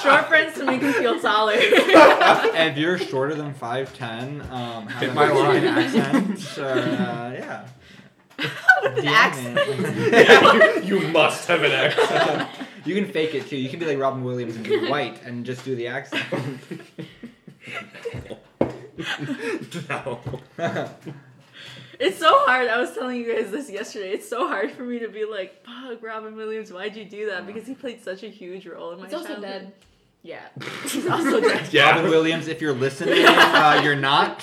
[0.01, 0.09] say.
[0.09, 1.53] Short friends to make me feel taller.
[1.57, 5.65] if you're shorter than five ten, um, have Hit my line.
[5.67, 7.67] accent, or, uh, yeah.
[8.83, 9.59] With an accent.
[10.13, 12.49] Yeah, you, you must have an accent.
[12.85, 13.57] you can fake it too.
[13.57, 16.25] You can be like Robin Williams and be white and just do the accent.
[19.89, 20.21] no.
[22.01, 22.69] It's so hard.
[22.69, 24.11] I was telling you guys this yesterday.
[24.11, 27.47] It's so hard for me to be like, fuck, Robin Williams, why'd you do that?
[27.47, 29.51] Because he played such a huge role in my He's also childhood.
[29.51, 29.73] dead.
[30.23, 30.41] Yeah.
[30.89, 31.73] He's also dead.
[31.73, 31.91] Yeah.
[31.91, 34.43] Robin Williams, if you're listening, uh, you're not.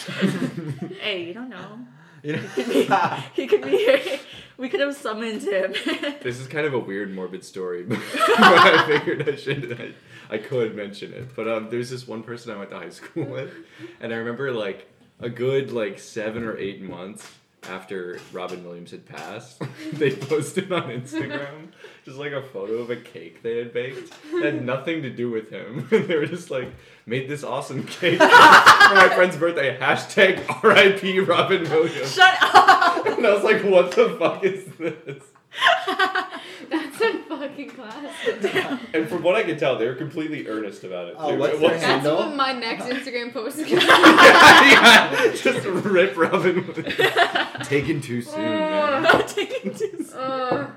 [1.02, 1.80] Hey, you don't know.
[2.24, 2.96] You He could be,
[3.34, 4.20] he could be here.
[4.58, 5.74] We could have summoned him.
[6.22, 9.96] This is kind of a weird, morbid story, but I figured I should,
[10.30, 11.36] I, I could mention it.
[11.36, 13.52] But um, there's this one person I went to high school with,
[14.00, 14.88] and I remember like
[15.20, 17.28] a good like seven or eight months
[17.70, 19.62] after Robin Williams had passed,
[19.94, 21.70] they posted on Instagram
[22.04, 24.12] just like a photo of a cake they had baked.
[24.34, 25.88] It had nothing to do with him.
[26.02, 26.70] And they were just like,
[27.06, 29.78] made this awesome cake for my friend's birthday.
[29.78, 32.14] Hashtag RIP Robin Williams.
[32.14, 33.06] Shut up!
[33.06, 35.24] And I was like, what the fuck is this?
[36.72, 38.80] That's a fucking classic.
[38.94, 41.16] And from what I could tell, they were completely earnest about it.
[41.18, 41.38] Oh, too.
[41.40, 42.16] what's It their That's handle?
[42.18, 46.66] what my next Instagram post is gonna yeah, just rip Robin.
[46.66, 47.68] Williams.
[47.68, 48.42] Taken too soon.
[48.42, 49.04] man.
[49.04, 50.08] Not taking too soon.
[50.16, 50.72] Oh,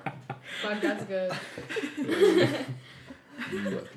[0.63, 1.33] fuck, that's good.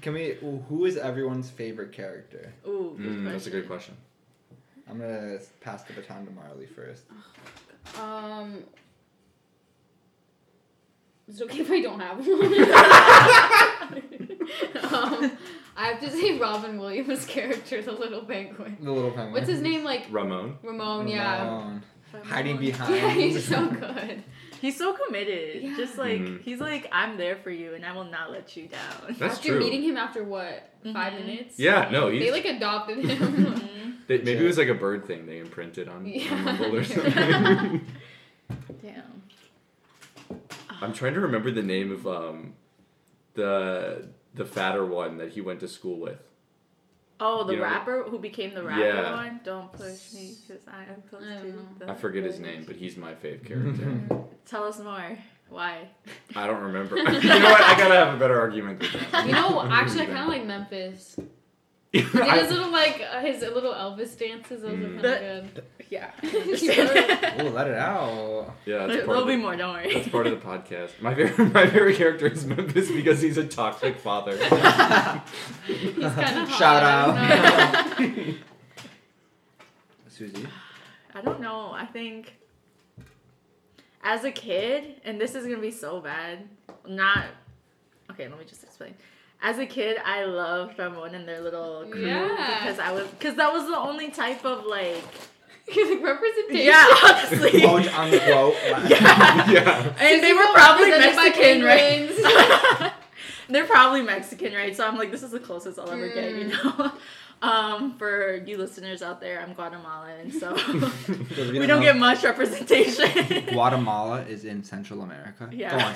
[0.01, 0.37] Can we?
[0.69, 2.53] Who is everyone's favorite character?
[2.67, 3.95] Ooh, good Mm, that's a good question.
[3.95, 4.89] question.
[4.89, 7.03] I'm gonna pass the baton to Marley first.
[7.99, 8.63] Um,
[11.27, 12.53] is it okay if I don't have one?
[14.93, 15.31] um,
[15.75, 18.77] I have to say Robin Williams' character, the little penguin.
[18.81, 19.33] The little penguin.
[19.33, 19.83] What's his name?
[19.83, 20.57] Like Ramon.
[20.63, 21.43] Ramon, yeah.
[21.43, 21.83] Ramon.
[22.23, 22.95] Hiding behind.
[22.95, 24.23] Yeah, he's so good.
[24.61, 25.61] He's so committed.
[25.61, 25.75] Yeah.
[25.77, 26.41] Just like Mhm.
[26.41, 29.15] he's like, I'm there for you, and I will not let you down.
[29.19, 29.59] That's After true.
[29.59, 30.71] meeting him after what?
[30.83, 31.19] 5 Mhm.
[31.25, 31.59] minutes?
[31.59, 32.23] Yeah, no, he's.
[32.23, 33.19] They like adopted him.
[33.19, 34.07] Mhm.
[34.07, 36.33] they- maybe it was like a bird thing they imprinted on, Yeah.
[36.33, 37.11] on Mumble or something.
[38.81, 39.21] Damn.
[40.81, 42.53] I'm trying to remember the name of um,
[43.33, 46.19] the the fatter one that he went to school with.
[47.19, 49.11] Oh, the You know- rapper who became the rapper Yeah.
[49.15, 49.39] one.
[49.43, 51.67] Don't push me because I am close I to.
[51.79, 53.99] The I forget his name, but he's my fave character.
[54.45, 55.17] Tell us more.
[55.49, 55.87] Why?
[56.35, 56.97] I don't remember.
[56.97, 57.61] you know what?
[57.61, 59.25] I gotta have a better argument than that.
[59.25, 61.17] You know, actually, I kind of like Memphis.
[61.93, 64.61] He did I- his little like uh, his little Elvis dances.
[64.61, 64.99] Those Mm.
[64.99, 66.11] are kind of Yeah.
[67.39, 68.53] Oh, let it out.
[68.65, 69.55] yeah, that's there, will of be more.
[69.55, 69.93] Don't worry.
[69.93, 70.99] That's part of the podcast.
[71.01, 74.35] My favorite, my favorite character is Memphis because he's a toxic father.
[74.37, 74.49] He's
[76.13, 77.17] kind of Shout hot.
[77.17, 77.99] out.
[80.09, 80.47] Susie.
[81.15, 81.71] I don't know.
[81.73, 82.35] I think
[84.03, 86.39] as a kid, and this is gonna be so bad.
[86.87, 87.25] Not
[88.11, 88.27] okay.
[88.27, 88.93] Let me just explain.
[89.41, 92.59] As a kid, I loved Ramon and their little crew Yeah.
[92.61, 95.03] because I was because that was the only type of like
[95.75, 96.65] like representation.
[96.65, 98.55] yeah honestly Quote unquote.
[98.89, 99.49] yeah.
[99.51, 99.93] yeah.
[99.99, 102.93] and they were probably Mexican, right?
[103.49, 104.75] They're probably Mexican, right?
[104.75, 106.77] So I'm like, this is the closest I'll ever get, you Mm.
[106.79, 106.91] know.
[107.39, 111.83] Um, for you listeners out there, I'm Guatemalan, so For those of you we don't
[111.83, 113.45] get much representation.
[113.53, 115.47] Guatemala is in Central America.
[115.51, 115.93] Yeah.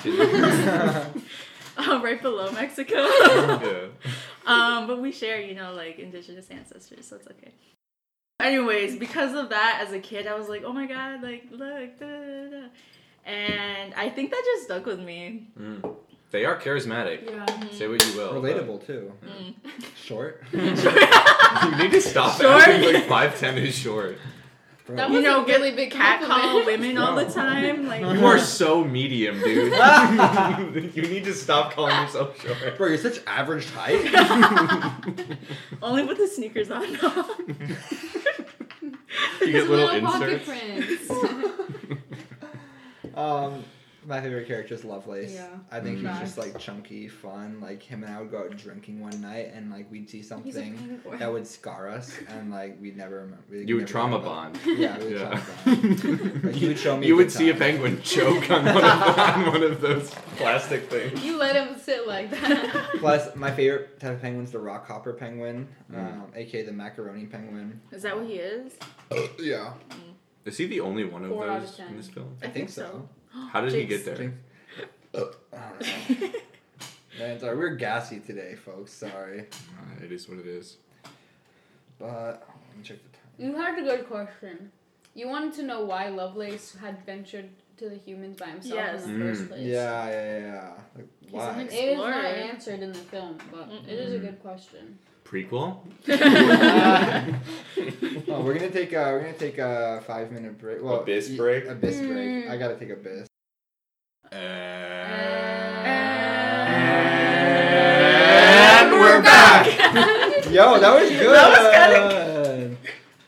[1.76, 1.90] Go on, Susie.
[1.96, 2.96] um, right below Mexico.
[3.06, 3.86] yeah.
[4.46, 7.52] um, but we share, you know, like indigenous ancestors, so it's okay.
[8.40, 11.98] Anyways, because of that, as a kid, I was like, oh my god, like look,
[12.00, 12.66] da, da, da, da.
[13.24, 15.48] and I think that just stuck with me.
[15.58, 15.96] Mm.
[16.32, 17.26] They are charismatic.
[17.30, 17.46] Yeah.
[17.72, 18.40] Say what you will.
[18.40, 19.12] but- Relatable too.
[19.24, 19.54] Mm.
[19.96, 20.42] Short.
[20.52, 22.62] You need to stop Short.
[22.62, 24.16] acting like five ten is short.
[24.86, 24.96] Bro.
[24.96, 27.86] That you know, a really big cat call women all the time.
[27.86, 29.72] Like You are so medium, dude.
[30.96, 32.76] you need to stop calling yourself short.
[32.76, 34.02] Bro, you're such average height.
[35.82, 36.82] only with the sneakers on.
[39.40, 41.06] You get His little pocket inserts.
[41.06, 41.10] prints.
[43.14, 43.64] um,
[44.06, 45.32] my favorite character is Lovelace.
[45.32, 45.46] Yeah.
[45.70, 46.20] I think he's Mm.
[46.20, 47.60] just like chunky, fun.
[47.60, 51.00] Like him and I would go out drinking one night, and like we'd see something
[51.18, 53.42] that would scar us, and like we'd never remember.
[53.50, 54.58] we'd You would trauma think bond.
[54.66, 55.40] Yeah, we would Yeah.
[55.40, 56.44] trauma bond.
[56.44, 57.06] Like, you would show me.
[57.06, 60.90] You would good see a penguin choke on one of, on one of those plastic
[60.90, 61.22] things.
[61.24, 62.90] You let him sit like that.
[62.98, 65.98] Plus, my favorite type of penguin's the rock hopper penguin, Mm.
[65.98, 67.80] um, aka the macaroni penguin.
[67.92, 68.72] Is that what he is?
[69.38, 69.74] Yeah,
[70.44, 71.88] Is he the only one of Four out of those ten.
[71.88, 72.36] in this film?
[72.42, 73.08] I, think, so.
[73.50, 74.32] How did he get there?
[75.14, 76.30] I don't know.
[77.18, 78.92] Man, sorry, we're gassy today, folks.
[78.92, 80.76] Sorry, Uh, it is what it is.
[81.98, 83.22] but let me check the time.
[83.52, 84.70] You had a good question.
[85.14, 89.04] You wanted to know why Lovelace had ventured to the humans by himself Yes.
[89.04, 89.48] in the first Mm.
[89.48, 89.60] place.
[89.66, 90.72] Yeah, yeah, yeah.
[90.96, 91.48] Like, He's why?
[91.60, 94.98] an It is not answered in the film, but it is a good question.
[95.32, 95.78] Prequel?
[98.28, 100.82] oh, we're gonna take a we're gonna take a five minute break.
[100.82, 101.64] Well, Abyss y- break?
[101.64, 102.28] Abyss break.
[102.28, 102.50] Mm.
[102.50, 103.26] I gotta take a abyss.
[108.42, 109.66] And we're back.
[110.50, 111.34] Yo, that was good.
[111.34, 111.58] That was
[112.46, 112.76] good.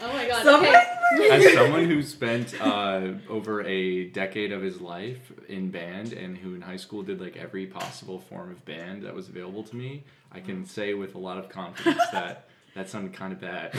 [0.02, 0.42] Oh my god.
[0.44, 0.90] Someone- Okay.
[1.34, 6.54] As someone who spent uh, over a decade of his life in band and who
[6.54, 10.04] in high school did like every possible form of band that was available to me,
[10.32, 13.70] I can say with a lot of confidence that that sounded kind of bad.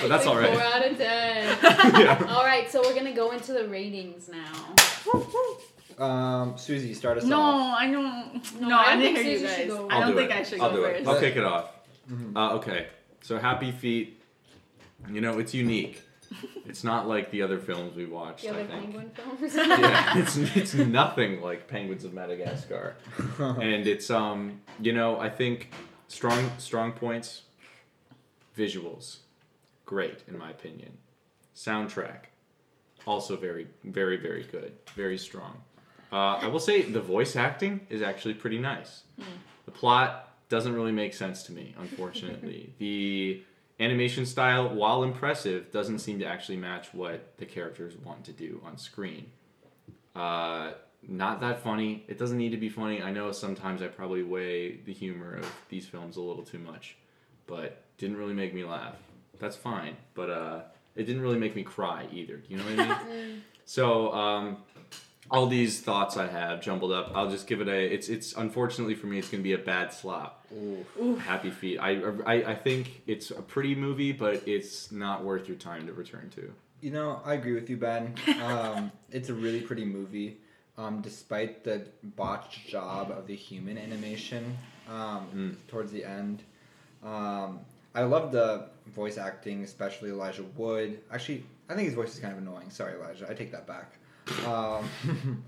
[0.00, 0.52] but that's Like all right.
[0.52, 1.58] Four out of ten.
[2.00, 2.26] yeah.
[2.28, 4.74] All right, so we're gonna go into the ratings now.
[5.98, 7.76] Um, Susie, start us no, off.
[7.78, 8.60] I don't.
[8.60, 9.78] No, No, I I, didn't think hear you Susie should guys.
[9.78, 10.36] go I I'll don't do think it.
[10.36, 10.96] I should I'll go do it.
[10.98, 11.08] first.
[11.08, 11.70] I'll kick it off.
[12.10, 12.36] Mhm.
[12.36, 12.86] Uh, okay,
[13.22, 14.15] so Happy Feet.
[15.10, 16.02] You know, it's unique.
[16.64, 18.42] It's not like the other films we watched.
[18.42, 18.82] The I other think.
[18.82, 19.54] penguin films.
[19.56, 22.96] yeah, it's it's nothing like Penguins of Madagascar,
[23.38, 25.70] and it's um you know I think
[26.08, 27.42] strong strong points,
[28.58, 29.18] visuals,
[29.84, 30.98] great in my opinion,
[31.54, 32.30] soundtrack,
[33.06, 35.58] also very very very good, very strong.
[36.12, 39.02] Uh, I will say the voice acting is actually pretty nice.
[39.64, 42.74] The plot doesn't really make sense to me, unfortunately.
[42.78, 43.42] the
[43.78, 48.60] animation style, while impressive, doesn't seem to actually match what the characters want to do
[48.64, 49.26] on screen.
[50.14, 50.72] Uh,
[51.06, 52.04] not that funny.
[52.08, 53.02] It doesn't need to be funny.
[53.02, 56.96] I know sometimes I probably weigh the humor of these films a little too much,
[57.46, 58.96] but didn't really make me laugh.
[59.38, 60.60] That's fine, but uh,
[60.94, 62.42] it didn't really make me cry either.
[62.48, 63.42] You know what I mean?
[63.68, 64.58] So um,
[65.30, 67.12] all these thoughts I have jumbled up.
[67.14, 67.78] I'll just give it a.
[67.94, 70.46] It's it's unfortunately for me, it's gonna be a bad slop.
[71.00, 71.16] Ooh.
[71.16, 71.78] Happy Feet.
[71.78, 75.92] I, I I think it's a pretty movie, but it's not worth your time to
[75.92, 76.52] return to.
[76.80, 78.14] You know, I agree with you, Ben.
[78.42, 80.36] Um, it's a really pretty movie,
[80.78, 84.56] um, despite the botched job of the human animation
[84.88, 85.56] um, Mm.
[85.68, 86.42] towards the end.
[87.02, 87.60] Um,
[87.94, 91.00] I love the voice acting, especially Elijah Wood.
[91.10, 92.70] Actually, I think his voice is kind of annoying.
[92.70, 93.26] Sorry, Elijah.
[93.28, 93.92] I take that back.
[94.46, 94.88] Um,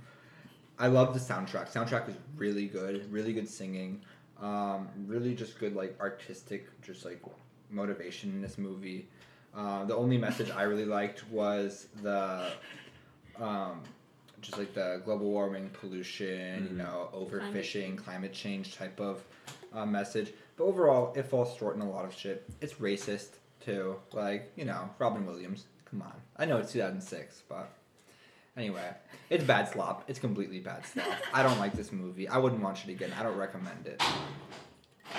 [0.79, 1.73] I love the soundtrack.
[1.73, 3.11] Soundtrack is really good.
[3.13, 4.01] Really good singing.
[4.41, 7.21] Um, really, just good like artistic, just like
[7.71, 9.09] motivation in this movie.
[9.57, 12.53] Uh, the only message I really liked was the,
[13.41, 13.83] um,
[14.41, 16.77] just like the global warming, pollution, you Mhm.
[16.77, 19.25] know, Climate overfishing, climate change type of
[19.73, 20.33] uh, message.
[20.57, 22.49] But overall, it falls short in a lot of shit.
[22.61, 23.97] It's racist too.
[24.13, 25.67] Like you know, Robin Williams.
[25.91, 27.71] Come on, I know it's 2006, but
[28.59, 28.91] anyway,
[29.31, 30.05] it's bad slop.
[30.09, 31.07] It's completely bad slop.
[31.33, 32.29] I don't like this movie.
[32.29, 33.13] I wouldn't watch it again.
[33.19, 34.03] I don't recommend it.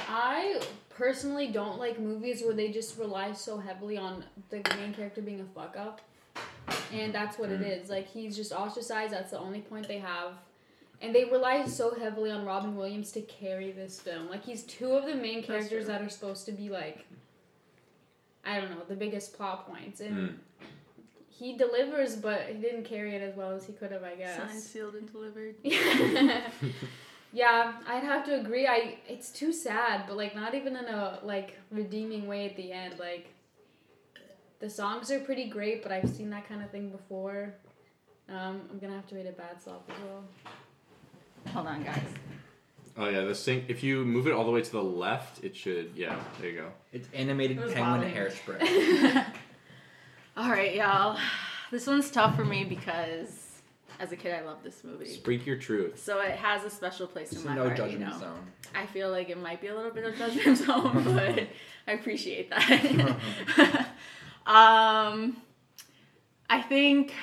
[0.07, 5.21] I personally don't like movies where they just rely so heavily on the main character
[5.21, 6.01] being a fuck up.
[6.93, 7.81] And that's what it Mm.
[7.83, 7.89] is.
[7.89, 10.33] Like he's just ostracized, that's the only point they have.
[11.01, 14.29] And they rely so heavily on Robin Williams to carry this film.
[14.29, 17.05] Like he's two of the main characters that are supposed to be like
[18.45, 19.99] I don't know, the biggest plot points.
[20.01, 20.35] And Mm.
[21.39, 24.37] He delivers but he didn't carry it as well as he could have, I guess.
[24.37, 25.55] Signed, sealed, and delivered.
[27.33, 28.67] yeah, I'd have to agree.
[28.67, 32.71] I it's too sad, but like not even in a like redeeming way at the
[32.71, 32.99] end.
[32.99, 33.33] Like
[34.59, 37.53] the songs are pretty great, but I've seen that kind of thing before.
[38.27, 40.23] Um, I'm gonna have to rate a bad slop as well.
[41.53, 42.03] Hold on, guys.
[42.97, 43.65] Oh yeah, the sink.
[43.69, 45.91] If you move it all the way to the left, it should.
[45.95, 46.67] Yeah, there you go.
[46.91, 48.13] It's animated It penguin loud.
[48.13, 49.25] hairspray.
[50.39, 51.17] All right, y'all.
[51.69, 53.59] This one's tough for me because
[53.99, 55.05] as a kid, I loved this movie.
[55.09, 56.01] Speak your truth.
[56.01, 57.77] So it has a special place It's in my no heart.
[57.77, 58.19] you judgment know.
[58.19, 58.47] zone.
[58.73, 61.45] I feel like it might be a little bit of judgment zone, but
[61.87, 63.89] I appreciate that.
[64.47, 65.35] um,
[66.49, 67.13] I think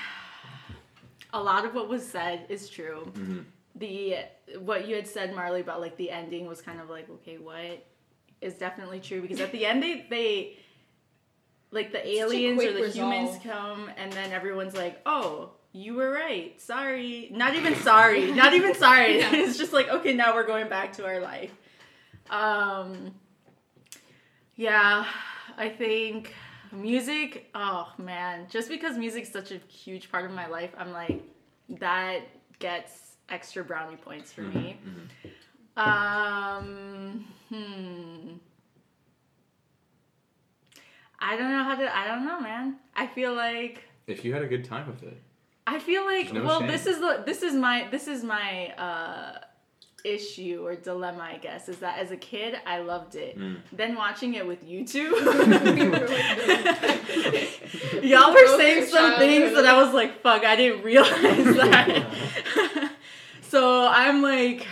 [1.33, 3.11] a lot of what was said is true.
[3.14, 3.38] hmm
[3.76, 4.16] The
[4.59, 7.83] what you had said, Marley, about like the ending was kind of like, okay, what
[8.42, 10.59] is definitely true because at the end they they
[11.70, 15.50] like the Such aliens or quick the humans come and then everyone's like, oh.
[15.72, 16.59] You were right.
[16.59, 17.29] Sorry.
[17.31, 18.33] Not even sorry.
[18.42, 19.18] Not even sorry.
[19.18, 19.31] Yeah.
[19.35, 21.52] It's just like, okay, now we're going back to our life.
[22.31, 23.14] Um
[24.55, 25.05] yeah,
[25.59, 26.35] I think
[26.72, 31.22] music, oh man, just because music's such a huge part of my life, I'm like
[31.68, 32.20] that
[32.59, 34.79] gets extra brownie points for me.
[35.76, 35.83] Mhm.
[35.83, 38.33] Um hmm.
[41.20, 42.76] I don't know how to I don't know, man.
[42.94, 45.20] I feel like If you had a good time with it,
[45.66, 46.68] I feel like no well shame.
[46.68, 49.38] this is the this is my this is my uh
[50.05, 53.37] issue or dilemma I guess is that as a kid I loved it.
[53.38, 53.57] Mm.
[53.72, 55.16] Then watching it with you two
[58.02, 62.07] Y'all were saying your some things that I was like, fuck, I didn't realize that.
[63.42, 64.66] so I'm like,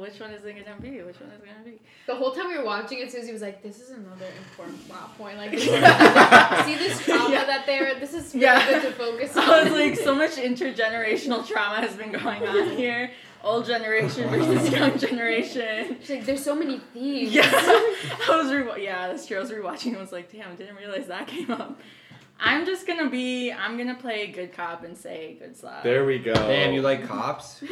[0.00, 1.02] which one is it gonna be?
[1.02, 1.80] Which one is it gonna be?
[2.06, 5.16] The whole time we were watching it, Susie was like, "This is another important plot
[5.18, 5.38] point.
[5.38, 5.50] Like,
[6.64, 7.44] see this trauma Yeah.
[7.44, 7.98] that they're.
[7.98, 8.68] This is really Yeah.
[8.68, 12.70] good to focus on." I was like, so much intergenerational trauma has been going on
[12.76, 13.10] here.
[13.44, 15.96] Old generation versus young generation.
[16.00, 19.36] She's like, "There's so many themes." Yeah, I was re- yeah, that's true.
[19.36, 21.78] I was rewatching and was like, damn, didn't realize that came up.
[22.38, 25.82] I'm just gonna be, I'm gonna play good cop and say good slap.
[25.84, 26.34] there we go.
[26.34, 27.62] Damn, you like cops?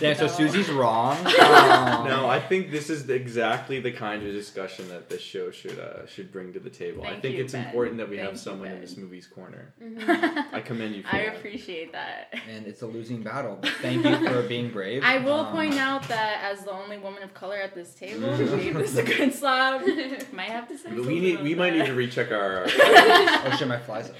[0.00, 0.14] Yeah.
[0.14, 1.16] Damn, so Susie's wrong.
[1.40, 5.78] Um, No, I think this is exactly the kind of discussion that this show should
[5.78, 7.04] uh, should bring to the table.
[7.04, 7.66] I think you, it's Ben.
[7.66, 8.80] important that we Thank have you, someone in Ben.
[8.80, 9.72] this movie's corner.
[9.82, 10.52] Mhm.
[10.52, 11.36] I commend you for I that.
[11.36, 12.34] appreciate that.
[12.48, 13.58] and it's a losing battle.
[13.60, 15.02] But thank you for being brave.
[15.04, 18.32] I will Um, point out that as the only woman of color at this table,
[18.32, 19.82] who gave this a good slap.
[20.32, 22.64] Might have to say We need about we might need to recheck our.
[22.66, 24.16] Oh shit, my flies up.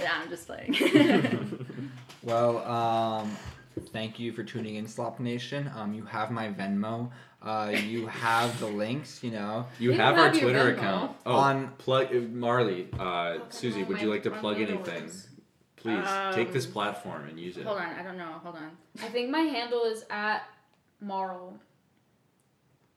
[0.00, 1.70] yeah, I'm just playing.
[2.22, 3.36] Well, um,
[3.80, 5.70] thank you for tuning in, Slop Nation.
[5.76, 7.10] Um, you have my Venmo.
[7.40, 9.22] Uh, you have the links.
[9.24, 10.78] You know, You We have our have your Twitter Venmo.
[10.78, 11.16] account.
[11.26, 13.82] Oh, On- plug uh, Marley, uh, Susie.
[13.82, 15.02] Would you like to my plug handle anything?
[15.04, 15.28] works.
[15.76, 17.64] Please take this Um, platform and use it.
[17.66, 18.32] Hold on, I don't know.
[18.44, 18.70] Hold on.
[19.02, 20.42] I think my handle is at
[21.00, 21.58] Marl.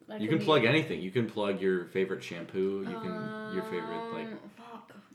[0.07, 1.01] That You could can be- plug anything.
[1.01, 2.85] You can plug your favorite shampoo.
[2.87, 4.27] You can your favorite like.
[4.27, 4.54] Um, fuck.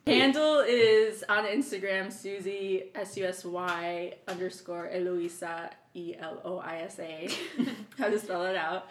[0.07, 6.79] Handle is on Instagram, Susie S U S Y underscore Eloisa E L O I
[6.79, 7.29] S A.
[7.99, 8.87] How to spell it out.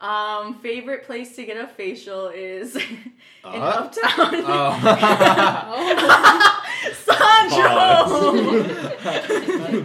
[0.00, 2.82] Um, favorite place to get a facial is in
[3.44, 3.48] Uh?
[3.58, 4.02] Uptown.
[4.46, 4.72] oh.
[7.04, 8.62] Sandro!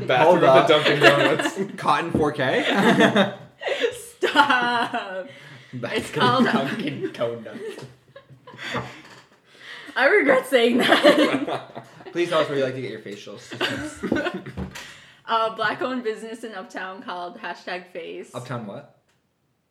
[0.05, 0.55] Bathroom up.
[0.55, 1.59] at the Dunkin' Donuts.
[1.77, 3.37] Cotton 4K.
[4.17, 5.27] Stop!
[5.73, 7.85] It's called- Dunkin' Donuts.
[9.95, 11.85] I regret saying that.
[12.11, 13.41] Please tell us where you like to get your facials.
[15.25, 18.33] uh, black owned business in Uptown called hashtag face.
[18.35, 18.97] Uptown what?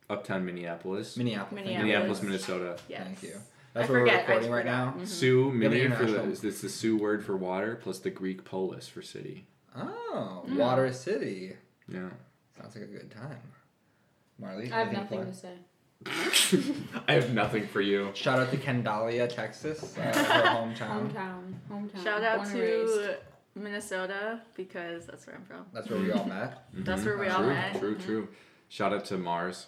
[0.09, 1.17] Uptown Minneapolis.
[1.17, 1.65] Minneapolis.
[1.65, 1.79] Thank.
[1.79, 2.77] Minneapolis, Minnesota.
[2.89, 3.05] Yes.
[3.05, 3.35] Thank you.
[3.37, 4.97] I That's what we're forget, recording right forgot.
[4.97, 5.03] now.
[5.03, 5.07] Mhm.
[5.07, 6.33] Sioux, Yeah, but for the international.
[6.33, 9.47] is this the Sioux word for water plus the Greek polis for city.
[9.77, 10.57] Oh, Mm.
[10.57, 11.57] Water City.
[11.89, 12.09] Yeah.
[12.61, 13.39] Sounds like a good time.
[14.41, 15.55] Marley, I have nothing to say.
[17.09, 18.11] I have nothing for you.
[18.15, 21.13] Shout out to Kendalia, Texas, uh, her hometown.
[21.13, 22.03] Hometown, hometown.
[22.05, 23.17] Shout out born to
[23.55, 25.67] Minnesota because that's where I'm from.
[25.75, 26.65] That's where we all met.
[26.73, 27.05] That's Mhm.
[27.05, 27.79] where we all true, met.
[27.79, 28.29] True, true.
[28.69, 29.67] Shout out to Mars,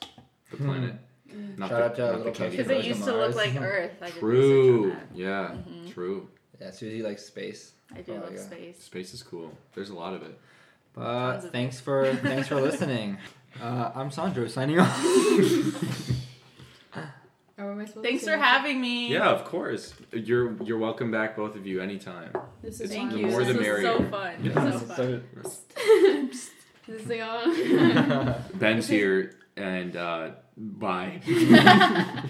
[0.51, 0.65] the Hmm.
[0.67, 0.95] planet.
[1.29, 1.59] Mm.
[1.59, 3.13] Not Shout the, out to not the little Because Because it Goes to used to
[3.17, 4.03] look like Earth.
[4.03, 4.85] I True.
[4.85, 5.57] research on Yeah.
[5.69, 5.93] Mhm.
[5.95, 6.29] True.
[6.61, 7.73] Yeah, Susie likes space.
[7.91, 7.99] that.
[7.99, 8.41] I do Oh, love yeah.
[8.41, 8.83] space.
[8.83, 9.53] Space is cool.
[9.75, 10.39] There's a lot of it.
[10.95, 13.19] But Tons thanks for thanks for listening.
[13.61, 16.19] Uh, I'm Sandro signing off.
[17.63, 19.13] Oh, am I supposed Thanks to for having me.
[19.13, 19.95] Yeah, of course.
[20.13, 22.33] You're you're welcome back, both of you, anytime.
[22.61, 23.27] This is Thank The you.
[23.29, 23.83] more this the was merrier.
[23.99, 24.35] so fun.
[24.43, 24.71] Yeah.
[24.79, 25.25] So fun.
[26.89, 28.35] This thing on.
[28.55, 31.21] Ben's here, and uh, bye.